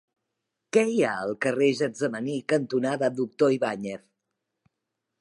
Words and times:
Què 0.77 0.83
hi 0.93 1.03
ha 1.09 1.11
al 1.25 1.33
carrer 1.47 1.69
Getsemaní 1.81 2.39
cantonada 2.55 3.13
Doctor 3.23 3.57
Ibáñez? 3.61 4.07